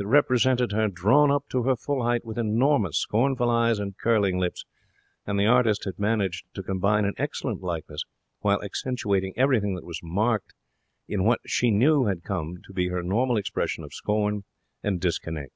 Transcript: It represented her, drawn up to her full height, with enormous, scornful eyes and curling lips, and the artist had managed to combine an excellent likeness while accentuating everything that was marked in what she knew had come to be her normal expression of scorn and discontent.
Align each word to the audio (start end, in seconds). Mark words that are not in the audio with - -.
It 0.00 0.04
represented 0.08 0.72
her, 0.72 0.88
drawn 0.88 1.30
up 1.30 1.48
to 1.50 1.62
her 1.62 1.76
full 1.76 2.02
height, 2.02 2.24
with 2.24 2.36
enormous, 2.38 2.98
scornful 2.98 3.48
eyes 3.50 3.78
and 3.78 3.96
curling 3.96 4.40
lips, 4.40 4.64
and 5.24 5.38
the 5.38 5.46
artist 5.46 5.84
had 5.84 5.96
managed 5.96 6.44
to 6.54 6.64
combine 6.64 7.04
an 7.04 7.14
excellent 7.18 7.62
likeness 7.62 8.02
while 8.40 8.60
accentuating 8.64 9.32
everything 9.36 9.76
that 9.76 9.86
was 9.86 10.00
marked 10.02 10.54
in 11.06 11.22
what 11.22 11.38
she 11.46 11.70
knew 11.70 12.06
had 12.06 12.24
come 12.24 12.56
to 12.66 12.72
be 12.72 12.88
her 12.88 13.04
normal 13.04 13.36
expression 13.36 13.84
of 13.84 13.94
scorn 13.94 14.42
and 14.82 15.00
discontent. 15.00 15.52